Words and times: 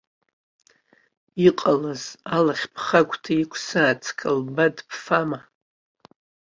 Иҟалаз 1.47 2.03
алахь 2.35 2.65
бхагәҭа 2.73 3.31
иқәсааит, 3.41 3.99
сқлаԥад 4.07 4.75
бфама? 4.87 5.39